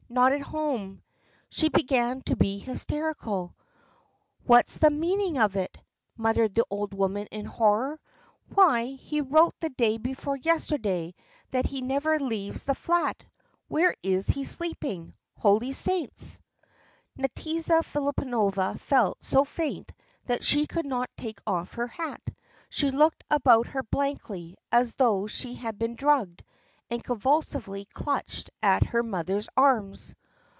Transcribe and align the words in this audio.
Not 0.13 0.33
at 0.33 0.41
home!" 0.41 1.01
She 1.47 1.69
began 1.69 2.19
to 2.23 2.35
be 2.35 2.59
hysterical. 2.59 3.55
"What's 4.43 4.77
the 4.79 4.89
meaning 4.89 5.37
of 5.37 5.55
it?" 5.55 5.77
muttered 6.17 6.53
the 6.53 6.65
old 6.69 6.93
woman 6.93 7.27
in 7.27 7.45
horror. 7.45 7.97
"Why, 8.53 8.87
he 8.87 9.21
wrote 9.21 9.55
the 9.61 9.69
day 9.69 9.95
before 9.97 10.35
yesterday 10.35 11.15
that 11.51 11.65
he 11.67 11.79
never 11.79 12.19
leaves 12.19 12.65
the 12.65 12.75
flat! 12.75 13.23
Where 13.69 13.95
is 14.03 14.27
he 14.27 14.43
sleeping? 14.43 15.13
Holy 15.37 15.71
Saints!" 15.71 16.41
Nadyezhda 17.17 17.81
Filippovna 17.85 18.77
felt 18.81 19.23
so 19.23 19.45
faint 19.45 19.93
that 20.25 20.43
she 20.43 20.67
could 20.67 20.85
not 20.85 21.09
take 21.15 21.39
off 21.47 21.75
her 21.75 21.87
hat. 21.87 22.19
She 22.67 22.91
looked 22.91 23.23
about 23.29 23.67
her 23.67 23.83
blankly, 23.83 24.57
as 24.73 24.95
though 24.95 25.27
she 25.27 25.53
had 25.55 25.79
been 25.79 25.95
drugged, 25.95 26.43
and 26.93 27.01
convulsively 27.05 27.85
clutched 27.93 28.49
at 28.61 28.83
her 28.83 29.01
mother's 29.01 29.47
arms. 29.55 30.13